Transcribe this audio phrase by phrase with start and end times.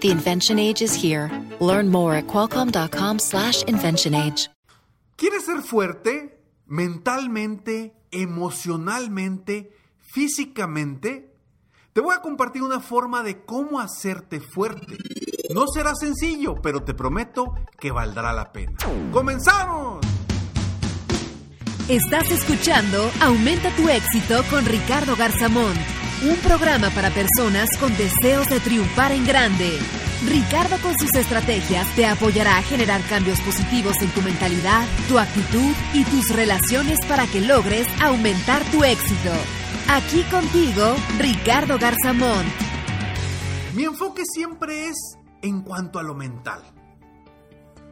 [0.00, 1.30] The invention age is here.
[1.60, 4.48] Learn more at qualcomm.com/slash invention age.
[5.16, 6.38] ¿Quieres ser fuerte?
[6.66, 11.34] Mentalmente, emocionalmente, físicamente.
[11.92, 14.96] Te voy a compartir una forma de cómo hacerte fuerte.
[15.52, 18.78] No será sencillo, pero te prometo que valdrá la pena.
[19.12, 19.98] ¡Comenzamos!
[21.88, 25.74] Estás escuchando Aumenta tu éxito con Ricardo Garzamón,
[26.22, 29.78] un programa para personas con deseos de triunfar en grande.
[30.26, 35.72] Ricardo con sus estrategias te apoyará a generar cambios positivos en tu mentalidad, tu actitud
[35.94, 39.32] y tus relaciones para que logres aumentar tu éxito.
[39.88, 42.44] Aquí contigo, Ricardo Garzamón.
[43.74, 44.96] Mi enfoque siempre es
[45.42, 46.62] en cuanto a lo mental.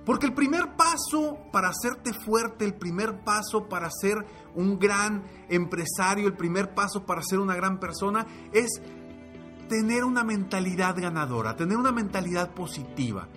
[0.08, 6.26] Porque el primer paso para hacerte fuerte, el primer paso para ser un gran empresario,
[6.26, 8.70] el primer paso para ser una gran persona es
[9.68, 13.28] tener una mentalidad ganadora, tener una mentalidad positiva.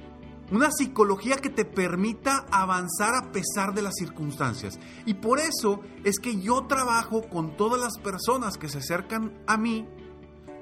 [0.49, 4.79] Una psicología que te permita avanzar a pesar de las circunstancias.
[5.05, 9.57] Y por eso es que yo trabajo con todas las personas que se acercan a
[9.57, 9.89] mí,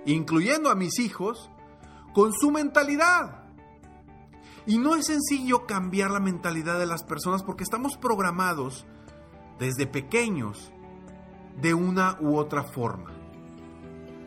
[0.08, 1.52] incluyendo a mis hijos,
[2.16, 3.39] con su mentalidad.
[4.66, 8.86] Y no es sencillo cambiar la mentalidad de las personas porque estamos programados
[9.58, 10.72] desde pequeños
[11.62, 13.12] de una u otra forma.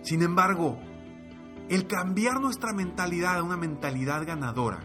[0.03, 0.79] Sin embargo,
[1.69, 4.81] el cambiar nuestra mentalidad a una mentalidad ganadora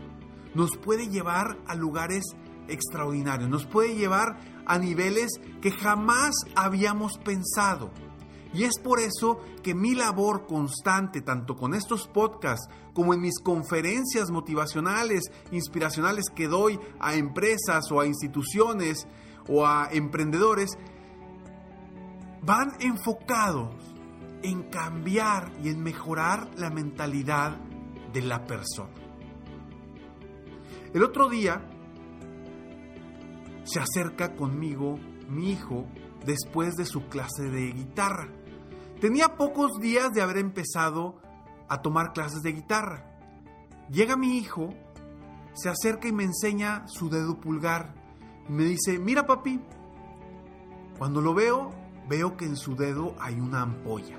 [0.54, 2.24] nos puede llevar a lugares
[2.68, 7.92] extraordinarios, nos puede llevar a niveles que jamás habíamos pensado.
[8.54, 13.40] Y es por eso que mi labor constante, tanto con estos podcasts como en mis
[13.40, 19.08] conferencias motivacionales, inspiracionales que doy a empresas o a instituciones
[19.48, 20.78] o a emprendedores,
[22.42, 23.76] van enfocados
[24.44, 27.58] en cambiar y en mejorar la mentalidad
[28.14, 28.94] de la persona.
[30.94, 31.62] El otro día
[33.64, 35.86] se acerca conmigo mi hijo
[36.26, 38.30] después de su clase de guitarra.
[39.00, 41.22] Tenía pocos días de haber empezado
[41.70, 43.20] a tomar clases de guitarra.
[43.90, 44.74] Llega mi hijo,
[45.54, 48.08] se acerca y me enseña su dedo pulgar
[48.50, 49.60] me dice, mira papi,
[50.98, 51.72] cuando lo veo,
[52.08, 54.18] veo que en su dedo hay una ampolla.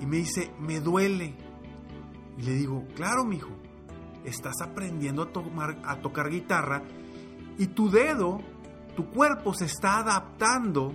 [0.00, 1.34] Y me dice, me duele.
[2.38, 3.52] Y le digo, claro, mi hijo,
[4.24, 6.82] estás aprendiendo a, tomar, a tocar guitarra
[7.58, 8.40] y tu dedo,
[8.96, 10.92] tu cuerpo se está adaptando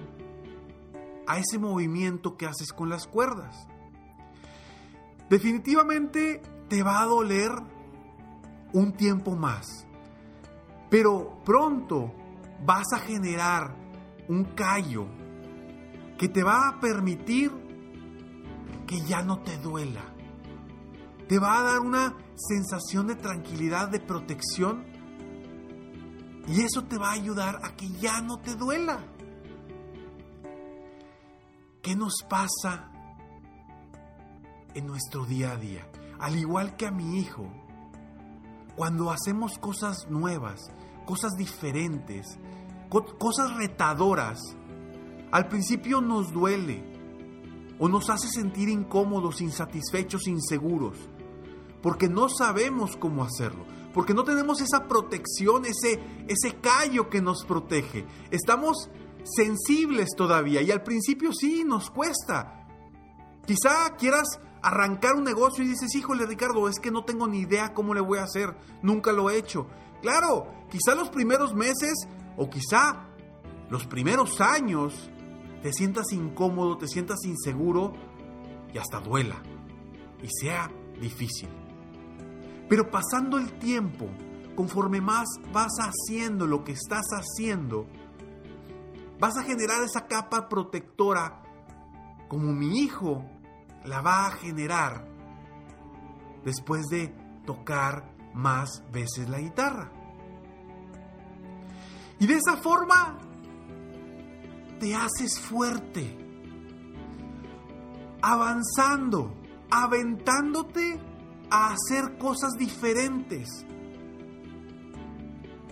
[1.28, 3.68] a ese movimiento que haces con las cuerdas.
[5.30, 7.52] Definitivamente te va a doler
[8.74, 9.88] un tiempo más,
[10.90, 12.14] pero pronto
[12.66, 13.76] vas a generar
[14.28, 15.08] un callo
[16.18, 17.52] que te va a permitir
[18.88, 20.04] que ya no te duela.
[21.28, 24.86] Te va a dar una sensación de tranquilidad, de protección.
[26.48, 29.00] Y eso te va a ayudar a que ya no te duela.
[31.86, 32.90] ¿Qué nos pasa
[34.74, 35.88] en nuestro día a día?
[36.18, 37.48] Al igual que a mi hijo,
[38.76, 40.72] cuando hacemos cosas nuevas,
[41.06, 42.40] cosas diferentes,
[42.90, 44.40] cosas retadoras,
[45.32, 46.84] al principio nos duele
[47.78, 50.98] o nos hace sentir incómodos, insatisfechos, inseguros,
[51.84, 53.64] porque no sabemos cómo hacerlo,
[53.94, 58.08] porque no tenemos esa protección, ese, ese callo que nos protege.
[58.32, 58.90] Estamos
[59.26, 62.68] sensibles todavía y al principio sí nos cuesta.
[63.46, 67.74] Quizá quieras arrancar un negocio y dices, híjole Ricardo, es que no tengo ni idea
[67.74, 69.68] cómo le voy a hacer, nunca lo he hecho.
[70.02, 71.94] Claro, quizá los primeros meses
[72.38, 73.08] o quizá
[73.70, 75.10] los primeros años
[75.62, 77.94] te sientas incómodo, te sientas inseguro
[78.74, 79.42] y hasta duela
[80.22, 80.70] y sea
[81.00, 81.50] difícil.
[82.70, 84.08] Pero pasando el tiempo,
[84.56, 87.88] conforme más vas haciendo lo que estás haciendo,
[89.26, 91.42] vas a generar esa capa protectora
[92.28, 93.26] como mi hijo
[93.84, 95.04] la va a generar
[96.44, 97.08] después de
[97.44, 99.92] tocar más veces la guitarra.
[102.20, 103.18] Y de esa forma
[104.80, 106.16] te haces fuerte,
[108.22, 109.34] avanzando,
[109.72, 111.00] aventándote
[111.50, 113.66] a hacer cosas diferentes.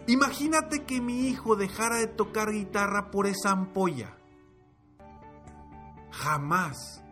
[0.07, 4.17] Imagínate que mi hijo dejara de tocar guitarra por esa ampolla.
[6.11, 7.03] Jamás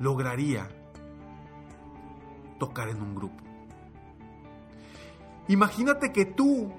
[0.00, 0.68] lograría
[2.58, 3.42] tocar en un grupo.
[5.48, 6.72] Imagínate que tú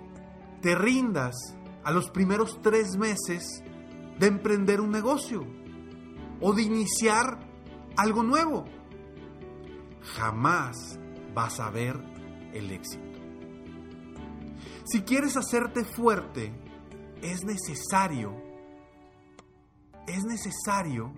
[0.62, 1.36] te rindas
[1.84, 3.64] a los primeros tres meses
[4.20, 5.48] de emprender un negocio
[6.42, 7.40] o de iniciar
[7.96, 8.66] algo nuevo.
[10.16, 11.00] Jamás
[11.34, 11.98] vas a ver
[12.54, 13.07] el éxito.
[14.90, 16.54] Si quieres hacerte fuerte,
[17.22, 18.34] es necesario,
[20.08, 21.12] es necesario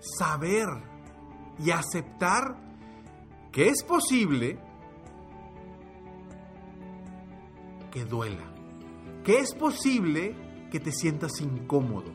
[0.00, 0.68] saber
[1.58, 2.56] y aceptar
[3.52, 4.58] que es posible
[7.90, 8.50] que duela,
[9.22, 10.34] que es posible
[10.70, 12.14] que te sientas incómodo,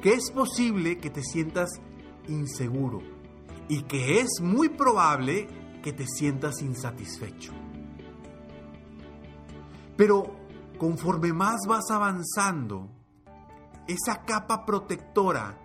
[0.00, 1.70] que es posible que te sientas
[2.28, 3.02] inseguro
[3.68, 5.48] y que es muy probable
[5.82, 7.59] que te sientas insatisfecho.
[10.00, 10.34] Pero
[10.78, 12.88] conforme más vas avanzando,
[13.86, 15.58] esa capa protectora,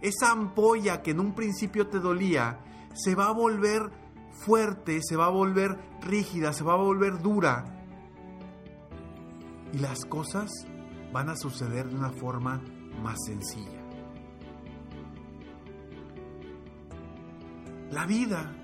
[0.00, 2.58] esa ampolla que en un principio te dolía,
[2.94, 3.92] se va a volver
[4.30, 7.66] fuerte, se va a volver rígida, se va a volver dura.
[9.74, 10.50] Y las cosas
[11.12, 12.62] van a suceder de una forma
[13.02, 13.82] más sencilla.
[17.90, 18.56] La vida,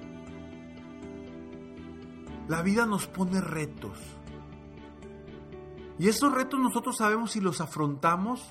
[2.49, 4.18] la vida nos pone retos
[5.99, 8.49] y esos retos nosotros sabemos si los afrontamos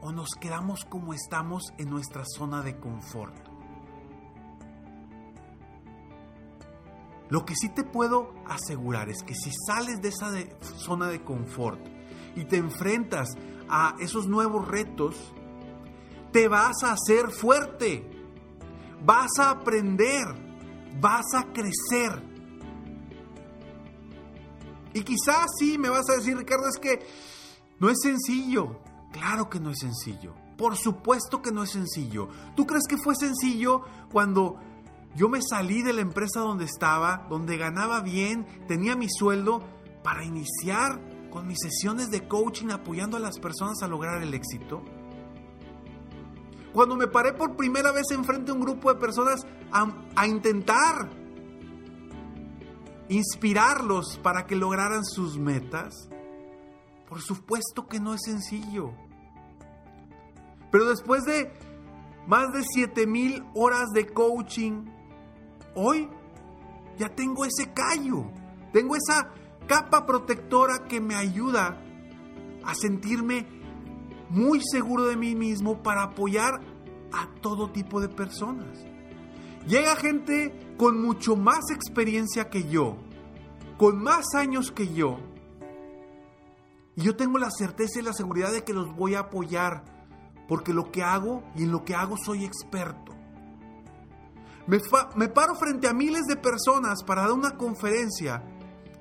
[0.00, 3.34] o nos quedamos como estamos en nuestra zona de confort.
[7.28, 10.30] Lo que sí te puedo asegurar es que si sales de esa
[10.76, 11.80] zona de confort
[12.34, 13.28] y te enfrentas
[13.68, 15.32] a esos nuevos retos,
[16.32, 18.04] te vas a hacer fuerte,
[19.04, 20.26] vas a aprender,
[21.00, 22.31] vas a crecer
[24.94, 27.04] y quizás sí me vas a decir, Ricardo, es que
[27.78, 28.78] no es sencillo.
[29.12, 30.34] Claro que no es sencillo.
[30.56, 32.28] Por supuesto que no es sencillo.
[32.54, 34.58] ¿Tú crees que fue sencillo cuando
[35.16, 39.62] yo me salí de la empresa donde estaba, donde ganaba bien, tenía mi sueldo,
[40.02, 41.00] para iniciar
[41.30, 44.82] con mis sesiones de coaching apoyando a las personas a lograr el éxito?
[46.72, 51.21] Cuando me paré por primera vez enfrente a un grupo de personas a, a intentar
[53.12, 56.08] inspirarlos para que lograran sus metas?
[57.08, 58.92] Por supuesto que no es sencillo.
[60.70, 61.52] Pero después de
[62.26, 64.86] más de 7000 horas de coaching,
[65.74, 66.08] hoy
[66.98, 68.30] ya tengo ese callo,
[68.72, 69.30] tengo esa
[69.66, 71.82] capa protectora que me ayuda
[72.64, 73.46] a sentirme
[74.30, 76.60] muy seguro de mí mismo para apoyar
[77.12, 78.91] a todo tipo de personas.
[79.66, 82.96] Llega gente con mucho más experiencia que yo,
[83.78, 85.18] con más años que yo.
[86.96, 89.84] Y yo tengo la certeza y la seguridad de que los voy a apoyar,
[90.48, 93.12] porque lo que hago y en lo que hago soy experto.
[94.66, 94.78] Me,
[95.16, 98.42] me paro frente a miles de personas para dar una conferencia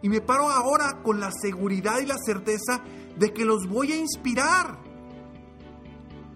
[0.02, 2.82] y me paro ahora con la seguridad y la certeza
[3.18, 4.80] de que los voy a inspirar,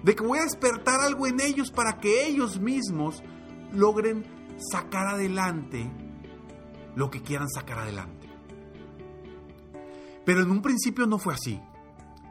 [0.03, 3.23] de que voy a despertar algo en ellos para que ellos mismos
[3.75, 4.25] logren
[4.57, 5.89] sacar adelante
[6.95, 8.27] lo que quieran sacar adelante.
[10.25, 11.61] Pero en un principio no fue así.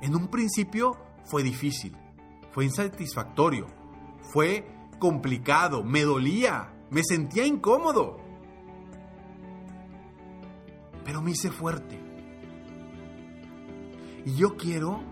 [0.02, 1.96] En un principio fue difícil,
[2.50, 3.66] fue insatisfactorio,
[4.32, 4.66] fue
[4.98, 8.18] complicado, me dolía, me sentía incómodo.
[11.04, 12.00] Pero me hice fuerte.
[14.24, 15.02] Y yo quiero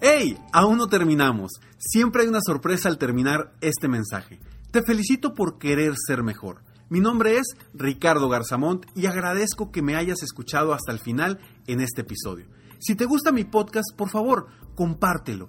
[0.00, 0.36] ¡Hey!
[0.52, 1.52] Aún no terminamos.
[1.78, 4.40] Siempre hay una sorpresa al terminar este mensaje.
[4.70, 6.62] Te felicito por querer ser mejor.
[6.90, 11.80] Mi nombre es Ricardo Garzamont y agradezco que me hayas escuchado hasta el final en
[11.80, 12.46] este episodio.
[12.78, 15.48] Si te gusta mi podcast, por favor, compártelo.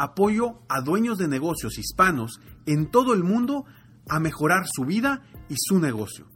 [0.00, 3.66] apoyo a dueños de negocios hispanos en todo el mundo
[4.08, 6.26] a mejorar su vida y su negocio.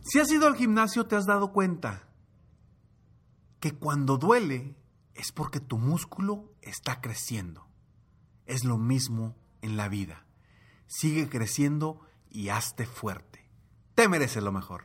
[0.00, 2.08] Si has ido al gimnasio te has dado cuenta
[3.60, 4.74] que cuando duele
[5.14, 7.73] es porque tu músculo está creciendo.
[8.46, 10.24] Es lo mismo en la vida.
[10.86, 13.48] Sigue creciendo y hazte fuerte.
[13.94, 14.84] Te mereces lo mejor.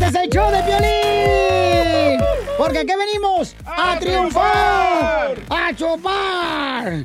[0.00, 2.20] Este es el show de Piolín.
[2.56, 7.04] Porque aquí venimos a, triunfar, a chupar.